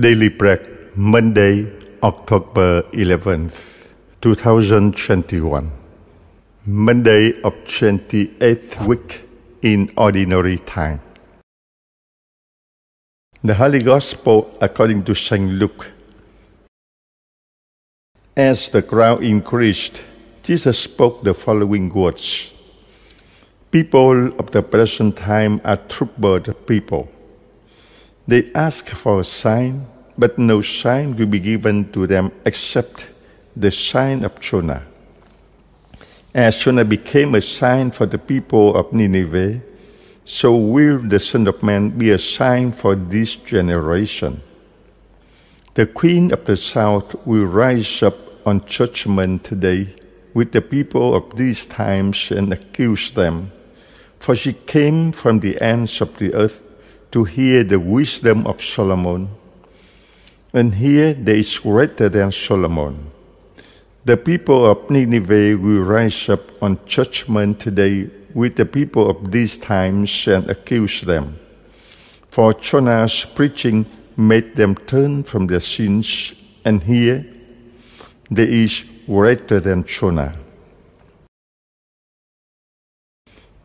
[0.00, 1.70] Daily Bread, Monday,
[2.02, 3.88] October 11th,
[4.22, 5.70] 2021.
[6.64, 9.28] Monday of 28th week
[9.60, 11.02] in Ordinary Time.
[13.44, 15.50] The Holy Gospel according to St.
[15.50, 15.90] Luke.
[18.34, 20.02] As the crowd increased,
[20.42, 22.54] Jesus spoke the following words
[23.70, 27.06] People of the present time are troubled people
[28.30, 33.08] they ask for a sign, but no sign will be given to them except
[33.56, 34.86] the sign of Jonah.
[36.32, 39.60] As Jonah became a sign for the people of Nineveh,
[40.24, 44.40] so will the Son of Man be a sign for this generation.
[45.74, 49.96] The Queen of the South will rise up on Judgment Day
[50.34, 53.50] with the people of these times and accuse them,
[54.20, 56.60] for she came from the ends of the earth
[57.12, 59.28] to hear the wisdom of Solomon.
[60.52, 63.10] And here there is greater than Solomon.
[64.04, 69.58] The people of Nineveh will rise up on judgment day with the people of these
[69.58, 71.38] times and accuse them.
[72.30, 77.26] For Jonah's preaching made them turn from their sins, and here
[78.30, 80.36] there is greater than Jonah.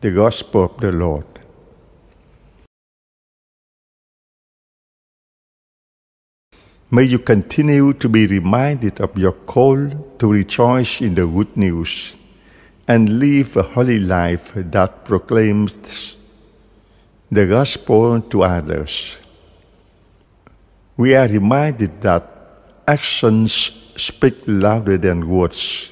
[0.00, 1.35] The Gospel of the Lord.
[6.88, 12.16] May you continue to be reminded of your call to rejoice in the good news
[12.86, 16.16] and live a holy life that proclaims
[17.28, 19.18] the gospel to others.
[20.96, 22.30] We are reminded that
[22.86, 25.90] actions speak louder than words.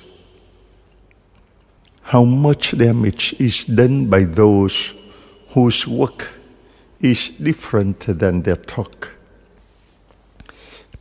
[2.03, 4.95] How much damage is done by those
[5.49, 6.31] whose work
[7.01, 9.11] is different than their talk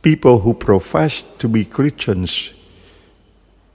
[0.04, 2.52] people who profess to be Christians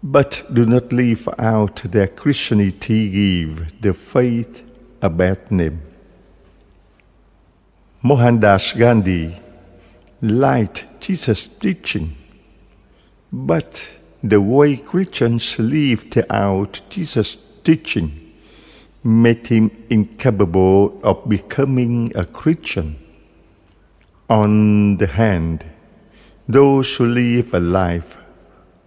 [0.04, 4.62] but do not live out their Christianity give the faith
[5.02, 5.82] a bad name.
[8.04, 9.42] Mohandas Gandhi
[10.22, 12.16] liked Jesus' teaching,
[13.34, 13.90] but
[14.24, 18.34] the way Christians lived out Jesus' teaching
[19.04, 22.98] made him incapable of becoming a Christian.
[24.30, 25.66] On the hand,
[26.50, 28.18] those who live a life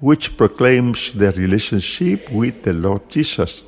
[0.01, 3.63] which proclaims their relationship with the Lord Jesus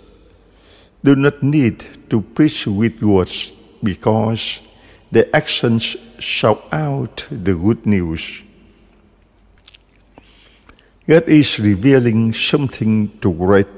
[1.05, 3.53] do not need to preach with words
[3.85, 4.63] because
[5.13, 8.43] their actions shout out the good news.
[11.07, 13.69] God is revealing something to great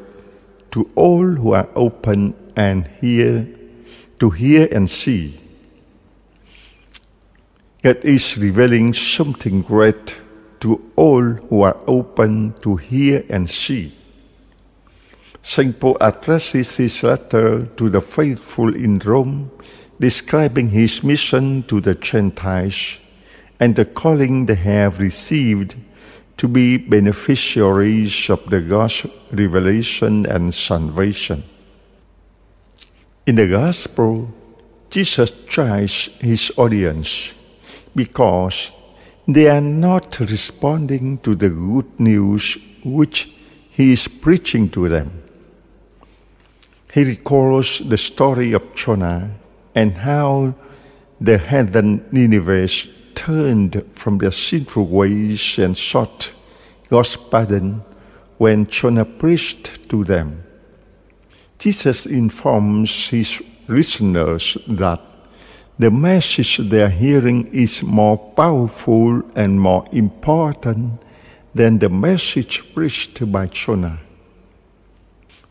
[0.70, 3.46] to all who are open and hear
[4.20, 5.45] to hear and see.
[7.86, 10.16] God is revealing something great
[10.58, 13.94] to all who are open to hear and see.
[15.40, 15.78] St.
[15.78, 19.52] Paul addresses his letter to the faithful in Rome,
[20.00, 22.98] describing his mission to the Gentiles
[23.60, 25.76] and the calling they have received
[26.38, 31.44] to be beneficiaries of the God's revelation and salvation.
[33.26, 34.28] In the Gospel,
[34.90, 37.32] Jesus tries his audience
[37.96, 38.70] because
[39.26, 43.32] they are not responding to the good news which
[43.70, 45.22] he is preaching to them.
[46.92, 49.32] He recalls the story of Jonah
[49.74, 50.54] and how
[51.20, 56.32] the heathen Ninevites turned from their sinful ways and sought
[56.88, 57.82] God's pardon
[58.38, 60.44] when Jonah preached to them.
[61.58, 65.00] Jesus informs his listeners that
[65.78, 71.02] the message they are hearing is more powerful and more important
[71.54, 73.98] than the message preached by Jonah.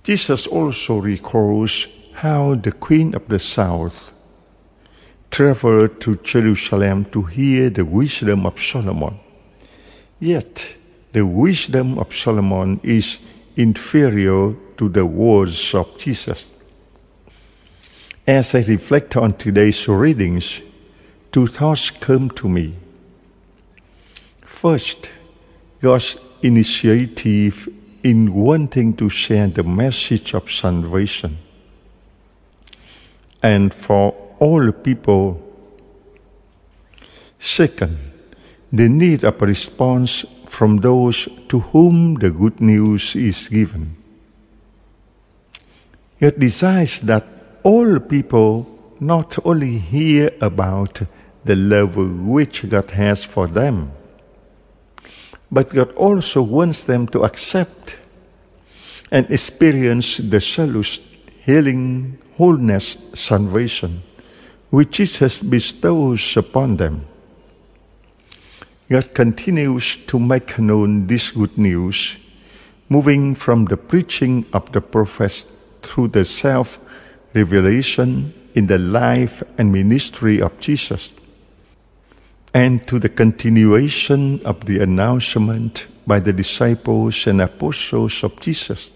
[0.04, 4.14] Jesus also recalls how the Queen of the South
[5.30, 9.20] traveled to Jerusalem to hear the wisdom of Solomon.
[10.20, 10.76] Yet,
[11.12, 13.20] the wisdom of Solomon is
[13.56, 16.54] inferior to the words of Jesus.
[18.28, 20.60] As I reflect on today's readings,
[21.32, 22.76] two thoughts come to me.
[24.42, 25.12] First,
[25.80, 27.70] God's initiative
[28.02, 31.38] in wanting to share the message of salvation.
[33.44, 35.40] And for all people,
[37.38, 38.00] second,
[38.74, 43.96] the need of a response from those to whom the good news is given.
[46.20, 47.35] God desires that
[47.66, 48.68] all people
[49.00, 51.02] not only hear about
[51.44, 53.92] the love which God has for them.
[55.52, 57.98] But God also wants them to accept
[59.12, 61.00] and experience the salus
[61.44, 64.04] healing, wholeness, salvation,
[64.70, 67.06] which Jesus bestows upon them.
[68.90, 72.18] God continues to make known this good news,
[72.90, 75.48] moving from the preaching of the prophets
[75.82, 76.80] through the self
[77.36, 81.14] revelation in the life and ministry of Jesus,
[82.54, 88.94] and to the continuation of the announcement by the disciples and apostles of Jesus.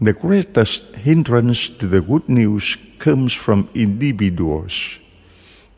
[0.00, 4.98] The greatest hindrance to the good news comes from individuals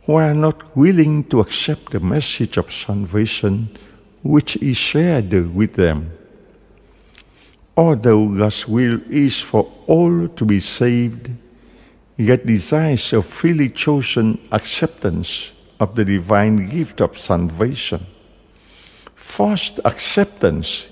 [0.05, 3.77] who are not willing to accept the message of salvation
[4.23, 6.11] which is shared with them.
[7.77, 11.31] Although God's will is for all to be saved,
[12.17, 18.07] yet desires a freely chosen acceptance of the divine gift of salvation.
[19.15, 20.89] Forced acceptance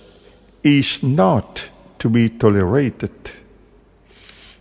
[0.63, 3.13] is not to be tolerated.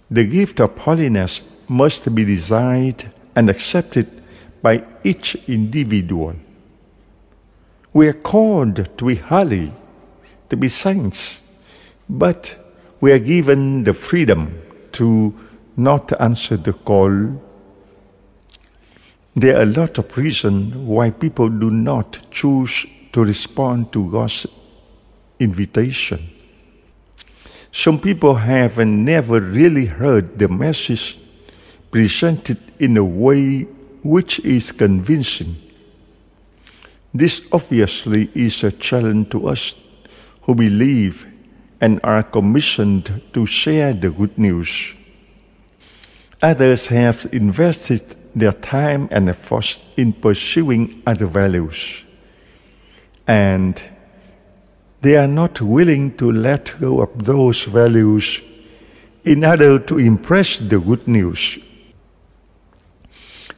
[0.09, 3.05] The gift of holiness must be desired
[3.35, 4.23] and accepted
[4.61, 6.35] by each individual.
[7.91, 9.73] We are called to be holy,
[10.49, 11.43] to be saints,
[12.09, 12.55] but
[13.01, 14.59] we are given the freedom
[14.93, 15.33] to
[15.75, 17.41] not answer the call.
[19.35, 24.45] There are a lot of reasons why people do not choose to respond to God's
[25.39, 26.29] invitation.
[27.71, 31.17] Some people have never really heard the message
[31.89, 33.63] presented in a way
[34.03, 35.55] which is convincing.
[37.13, 39.75] This obviously is a challenge to us
[40.43, 41.27] who believe
[41.83, 44.95] and are commissioned to share the good news.
[46.41, 52.05] Others have invested their time and effort in pursuing other values,
[53.27, 53.83] and
[55.01, 58.39] they are not willing to let go of those values
[59.25, 61.59] in order to impress the good news.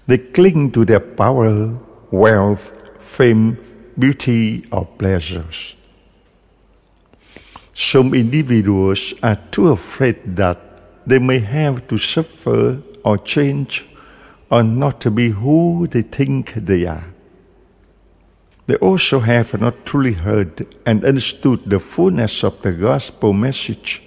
[0.07, 1.77] They cling to their power,
[2.09, 3.59] wealth, fame,
[3.99, 5.75] beauty, or pleasures.
[7.75, 10.61] Some individuals are too afraid that
[11.05, 13.85] they may have to suffer or change
[14.49, 17.03] or not to be who they think they are.
[18.67, 24.01] They also have not truly heard and understood the fullness of the gospel message,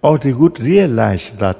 [0.00, 1.58] or they would realize that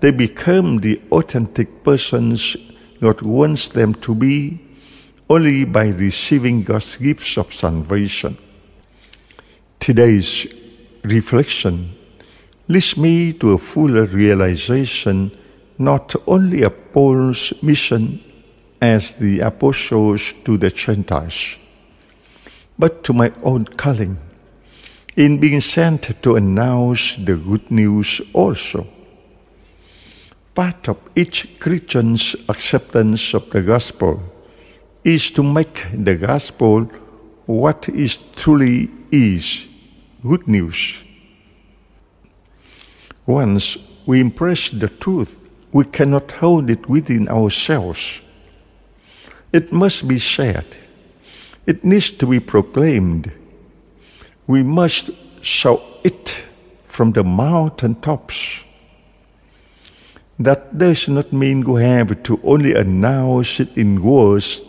[0.00, 2.56] they become the authentic persons
[3.00, 4.60] God wants them to be
[5.28, 8.36] only by receiving God's gifts of salvation.
[9.80, 10.46] Today's
[11.04, 11.96] reflection
[12.68, 15.32] leads me to a fuller realization
[15.78, 18.22] not only of Paul's mission
[18.78, 21.56] as the apostles to the Gentiles,
[22.78, 24.18] but to my own calling
[25.16, 28.86] in being sent to announce the good news also.
[30.54, 34.22] Part of each Christian's acceptance of the gospel
[35.02, 36.82] is to make the gospel
[37.46, 39.69] what it truly is
[40.22, 40.96] good news.
[43.26, 45.38] Once we embrace the truth,
[45.72, 48.20] we cannot hold it within ourselves
[49.52, 50.76] it must be shared.
[51.66, 53.32] It needs to be proclaimed.
[54.46, 55.10] We must
[55.42, 56.42] shout it
[56.84, 58.62] from the mountain tops.
[60.38, 64.62] That does not mean we have to only announce it in words,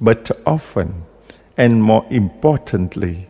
[0.00, 1.04] but often,
[1.56, 3.28] and more importantly,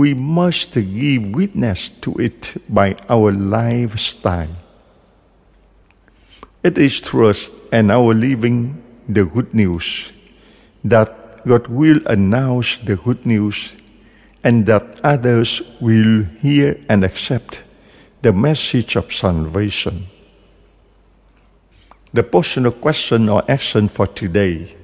[0.00, 4.56] we must give witness to it by our lifestyle.
[6.64, 10.12] It is through us and our living the good news,
[10.84, 13.76] that God will announce the good news,
[14.42, 17.62] and that others will hear and accept
[18.22, 20.06] the message of salvation.
[22.14, 24.76] The personal question or action for today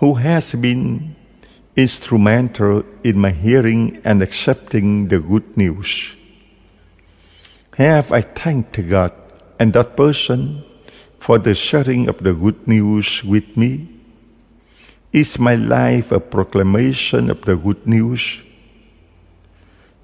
[0.00, 1.17] Who has been
[1.78, 6.16] instrumental in my hearing and accepting the good news?
[7.76, 9.12] Have I thanked God
[9.60, 10.64] and that person
[11.20, 13.88] for the sharing of the good news with me?
[15.12, 18.42] Is my life a proclamation of the good news?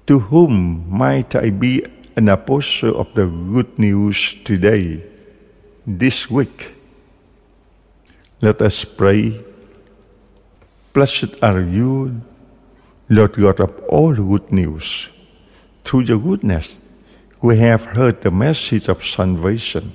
[0.07, 5.03] To whom might I be an apostle of the good news today,
[5.85, 6.73] this week?
[8.41, 9.43] Let us pray.
[10.95, 12.21] Blessed are you,
[13.09, 15.09] Lord God of all good news.
[15.83, 16.79] Through your goodness,
[17.41, 19.91] we have heard the message of salvation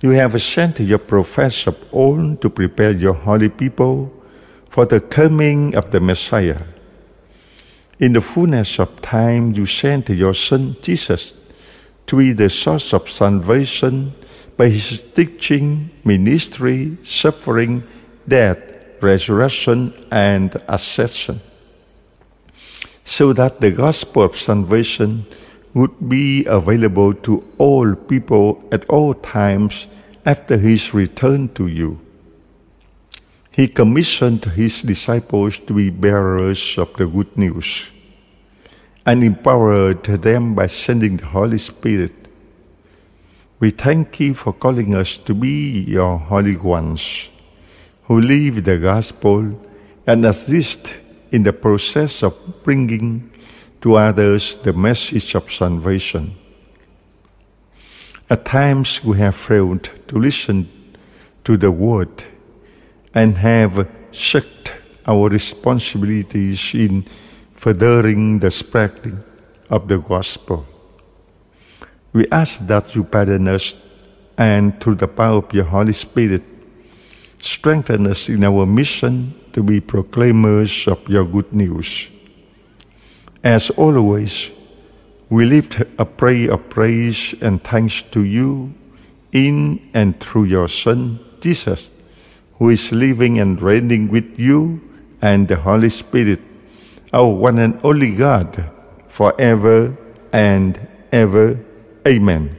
[0.00, 4.10] You have sent your prophets of old to prepare your holy people
[4.70, 6.62] for the coming of the Messiah.
[7.98, 11.34] In the fullness of time, you sent your Son Jesus
[12.06, 14.14] to be the source of salvation
[14.56, 17.82] by his teaching, ministry, suffering,
[18.26, 21.40] death, resurrection, and ascension,
[23.04, 25.26] so that the gospel of salvation
[25.74, 29.86] would be available to all people at all times
[30.26, 31.98] after his return to you.
[33.52, 37.90] He commissioned his disciples to be bearers of the good news
[39.06, 42.28] and empowered them by sending the Holy Spirit.
[43.58, 47.28] We thank you for calling us to be your holy ones
[48.10, 49.56] who live the gospel
[50.04, 50.96] and assist
[51.30, 53.30] in the process of bringing
[53.80, 56.34] to others the message of salvation.
[58.28, 60.68] At times we have failed to listen
[61.44, 62.24] to the word
[63.14, 64.74] and have shirked
[65.06, 67.06] our responsibilities in
[67.52, 69.22] furthering the spreading
[69.68, 70.66] of the gospel.
[72.12, 73.76] We ask that you pardon us
[74.36, 76.42] and through the power of your Holy Spirit,
[77.40, 82.08] strengthen us in our mission to be proclaimers of your good news.
[83.42, 84.50] As always,
[85.30, 88.74] we lift a prayer of praise and thanks to you
[89.32, 91.94] in and through your Son, Jesus,
[92.58, 94.80] who is living and reigning with you
[95.22, 96.40] and the Holy Spirit,
[97.12, 98.70] our one and only God,
[99.08, 99.96] forever
[100.32, 100.78] and
[101.12, 101.58] ever.
[102.06, 102.56] Amen.